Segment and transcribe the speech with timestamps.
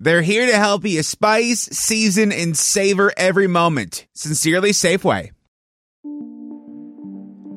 [0.00, 4.06] They're here to help you spice, season, and savor every moment.
[4.14, 5.30] Sincerely, Safeway.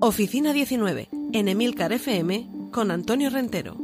[0.00, 3.76] Oficina 19, en Emilcar FM, con Antonio Rentero.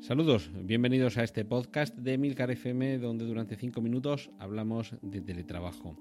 [0.00, 5.96] Saludos, bienvenidos a este podcast de Emilcar FM, donde durante cinco minutos hablamos de teletrabajo.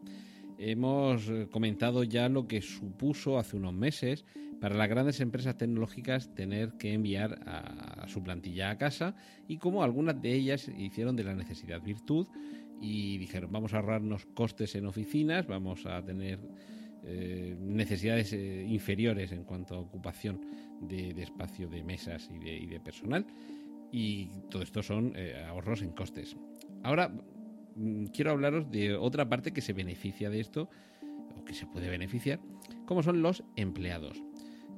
[0.61, 4.25] Hemos eh, comentado ya lo que supuso hace unos meses
[4.59, 9.15] para las grandes empresas tecnológicas tener que enviar a, su plantilla a casa
[9.47, 12.27] y cómo algunas de ellas hicieron de la necesidad virtud
[12.81, 16.41] y dijeron vamos a ahorrarnos costes en oficinas, vamos a tener
[17.05, 20.41] eh, necesidades eh, inferiores en cuanto a ocupación
[20.81, 23.25] de, espacio de mesas y de, personal
[23.93, 25.13] y todo esto son
[25.47, 26.35] ahorros en costes.
[26.83, 27.13] Ahora
[28.13, 30.69] quiero hablaros de otra parte que se beneficia de esto,
[31.37, 32.39] o que se puede beneficiar,
[32.85, 34.21] como son los empleados.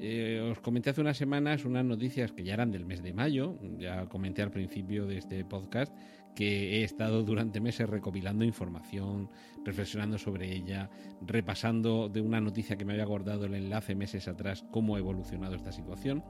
[0.04, 3.60] Eh, os comenté hace unas semanas unas noticias que ya eran del mes de mayo,
[3.78, 5.94] ya comenté al principio de este podcast
[6.36, 9.30] que he estado durante meses recopilando información,
[9.64, 10.90] reflexionando sobre ella,
[11.22, 15.56] repasando de una noticia que me había guardado el enlace meses atrás cómo ha evolucionado
[15.56, 16.24] esta situación.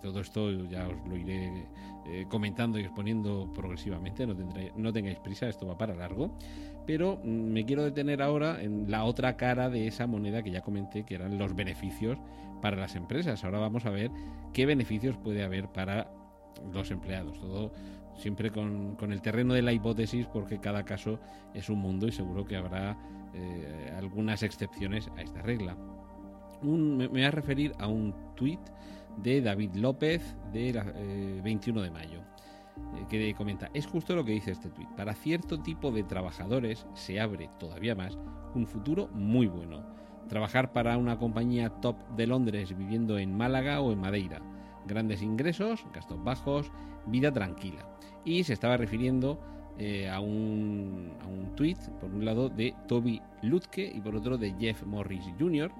[0.00, 1.66] Todo esto ya os lo iré
[2.06, 4.34] eh, comentando y exponiendo progresivamente, no,
[4.76, 6.36] no tengáis prisa, esto va para largo.
[6.86, 10.62] Pero mm, me quiero detener ahora en la otra cara de esa moneda que ya
[10.62, 12.18] comenté, que eran los beneficios
[12.60, 13.44] para las empresas.
[13.44, 14.10] Ahora vamos a ver
[14.52, 16.10] qué beneficios puede haber para
[16.72, 17.38] los empleados.
[17.40, 17.72] Todo
[18.16, 21.18] siempre con, el terreno de la hipótesis, porque cada caso
[21.54, 22.96] es un mundo y seguro que habrá
[23.34, 25.76] eh, algunas excepciones a esta regla.
[26.62, 28.60] Me, voy a referir a un tuit
[29.16, 32.20] de David López de 21 eh, de mayo
[32.96, 34.88] eh, que comenta, es justo lo que dice este tuit.
[34.90, 38.18] Para cierto tipo de trabajadores se abre todavía más
[38.54, 39.84] un futuro muy bueno.
[40.28, 44.40] Trabajar para una compañía top de Londres viviendo en Málaga o en Madeira.
[44.86, 46.70] Grandes ingresos, gastos bajos,
[47.06, 47.86] vida tranquila.
[48.24, 49.40] Y se estaba refiriendo
[49.78, 54.36] eh, a un, a un tweet, por un lado, de Toby Lutke y por otro
[54.36, 55.72] de Jeff Morris Jr.,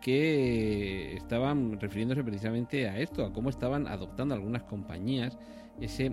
[0.00, 5.38] que estaban refiriéndose precisamente a esto, a cómo estaban adoptando algunas compañías
[5.80, 6.12] ese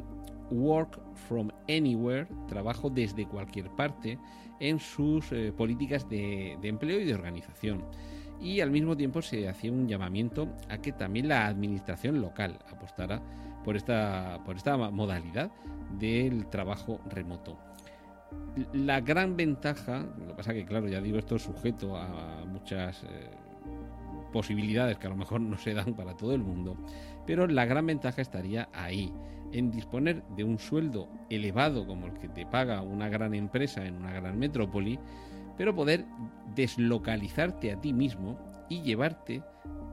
[0.51, 4.19] work from anywhere, trabajo desde cualquier parte,
[4.59, 7.83] en sus eh, políticas de, empleo y de organización
[8.39, 13.21] y al mismo tiempo se hacía un llamamiento a que también la administración local apostara
[13.63, 15.51] por esta, por esta modalidad
[15.97, 17.57] del trabajo remoto.
[18.73, 23.03] La gran ventaja, lo que pasa que claro, ya digo, esto es sujeto a muchas
[23.03, 23.29] eh,
[24.31, 26.77] posibilidades que a lo mejor no se dan para todo el mundo,
[27.25, 29.13] pero la gran ventaja estaría ahí,
[29.51, 33.95] en disponer de un sueldo elevado como el que te paga una gran empresa en
[33.95, 34.99] una gran metrópoli,
[35.57, 36.05] pero poder
[36.55, 38.37] deslocalizarte a ti mismo
[38.69, 39.43] y llevarte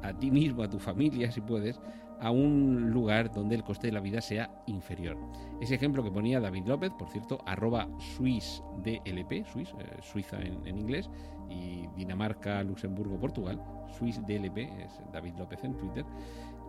[0.02, 1.80] a ti mismo, a tu familia, si puedes,
[2.22, 5.18] a un lugar donde el coste de la vida sea inferior.
[5.60, 11.10] Ese ejemplo que ponía David López, por cierto, arroba SwissDLP, Swiss, eh, Suiza en, inglés,
[11.50, 13.60] y Dinamarca, Luxemburgo, Portugal,
[13.98, 16.04] SwissDLP, es David López en Twitter,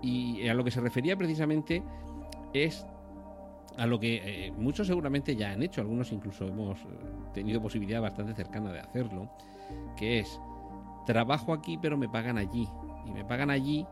[0.02, 1.84] y a lo que se refería precisamente
[2.52, 2.84] es
[3.78, 6.86] a lo que eh, muchos seguramente ya han hecho, algunos incluso hemos eh,
[7.32, 9.30] tenido posibilidad bastante cercana de hacerlo,
[9.96, 10.40] que es
[11.06, 12.68] trabajo aquí pero me pagan allí
[13.06, 13.86] y me pagan allí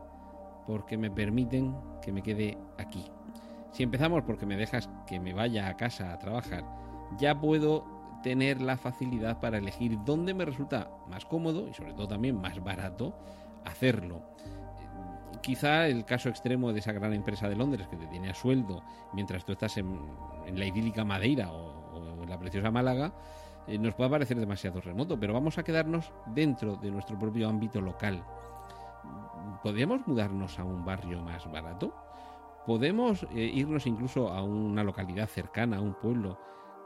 [0.66, 3.04] porque me permiten que me quede aquí.
[3.72, 6.64] Si empezamos porque me dejas que me vaya a casa a trabajar,
[7.18, 7.84] ya puedo
[8.22, 12.62] tener la facilidad para elegir dónde me resulta más cómodo y sobre todo también más
[12.62, 13.16] barato
[13.64, 14.22] hacerlo
[15.42, 18.82] quizá el caso extremo de esa gran empresa de Londres que te tiene a sueldo
[19.12, 19.98] mientras tú estás en,
[20.54, 23.12] la idílica Madeira o, en la preciosa Málaga,
[23.66, 27.80] eh, nos puede parecer demasiado remoto, pero vamos a quedarnos dentro de nuestro propio ámbito
[27.80, 28.24] local.
[29.62, 31.94] ¿Podemos mudarnos a un barrio más barato?
[32.66, 36.38] ¿Podemos eh, irnos incluso a una localidad cercana, a un pueblo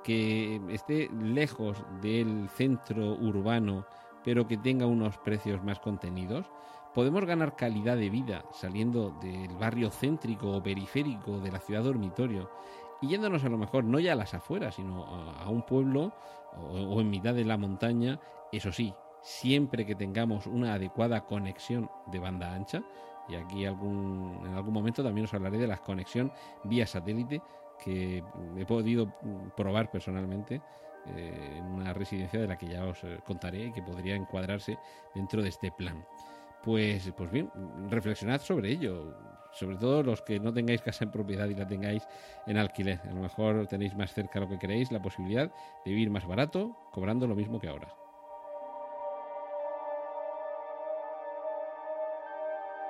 [0.05, 3.87] que esté lejos del centro urbano,
[4.25, 6.51] pero que tenga unos precios más contenidos?
[6.97, 12.51] podemos ganar calidad de vida saliendo del barrio céntrico o periférico de la ciudad dormitorio
[13.03, 16.15] y yéndonos a lo mejor no ya a las afueras, sino a, un pueblo
[16.57, 18.19] o, en mitad de la montaña,
[18.51, 18.95] eso sí,
[19.27, 22.85] siempre que tengamos una adecuada conexión de banda ancha,
[23.29, 26.33] y aquí algún, en algún momento también os hablaré de la conexión
[26.63, 27.43] vía satélite
[27.85, 28.23] que
[28.57, 29.13] he podido
[29.57, 30.63] probar personalmente
[31.07, 34.79] eh, en una residencia de la que ya os eh, contaré y que podría encuadrarse
[35.13, 36.07] dentro de este plan.
[36.63, 37.51] Pues, pues bien,
[37.91, 39.13] reflexionad sobre ello,
[39.51, 42.07] sobre todo los que no tengáis casa en propiedad y la tengáis
[42.47, 43.01] en alquiler.
[43.03, 45.51] A lo mejor tenéis más cerca lo que queréis, la posibilidad
[45.85, 48.06] de vivir más barato, cobrando lo mismo que ahora.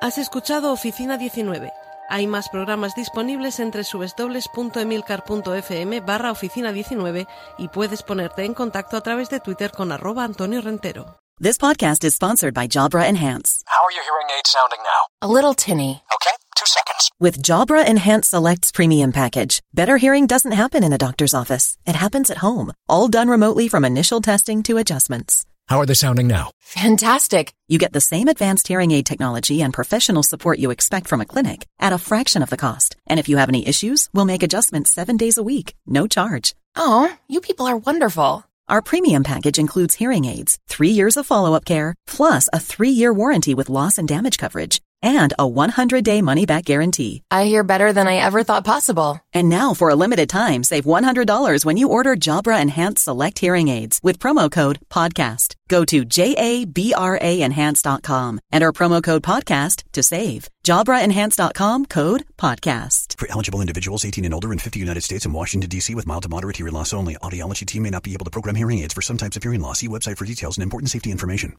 [0.06, 1.73] Has escuchado Oficina 19.
[2.08, 7.26] Hay más programas disponibles entre www.emilcar.fm barra oficina 19
[7.58, 11.19] y puedes ponerte en contacto a través de Twitter con arroba Antonio Rentero.
[11.41, 13.64] This podcast is sponsored by Jabra Enhance.
[13.67, 15.08] How are your hearing aids sounding now?
[15.23, 16.05] A little tinny.
[16.14, 17.11] Okay, two seconds.
[17.19, 21.79] With Jabra Enhance Selects Premium Package, better hearing doesn't happen in a doctor's office.
[21.85, 25.44] It happens at home, all done remotely from initial testing to adjustments.
[25.69, 26.53] How are they sounding now?
[26.61, 27.53] Fantastic.
[27.67, 31.25] You get the same advanced hearing aid technology and professional support you expect from a
[31.25, 32.95] clinic at a fraction of the cost.
[33.09, 36.55] And if you have any issues, we'll make adjustments seven days a week, no charge.
[36.77, 38.45] Oh, you people are wonderful.
[38.69, 43.55] Our premium package includes hearing aids, three years of follow-up care, plus a three-year warranty
[43.55, 47.22] with loss and damage coverage, and a 100-day money-back guarantee.
[47.31, 49.20] I hear better than I ever thought possible.
[49.32, 53.69] And now, for a limited time, save $100 when you order Jabra Enhanced Select Hearing
[53.69, 55.56] Aids with promo code PODCAST.
[55.69, 58.40] Go to J-A-B-R-A-Enhance.com.
[58.52, 60.48] Enter promo code PODCAST to save.
[60.64, 63.19] JabraEnhance.com code PODCAST.
[63.19, 65.94] For eligible individuals 18 and older in 50 United States and Washington, D.C.
[65.94, 67.14] with mild to moderate hearing loss only.
[67.16, 69.60] Audiology team may not be able to program hearing aids for some types of hearing
[69.60, 69.81] loss.
[69.81, 71.54] See website for details and important safety information.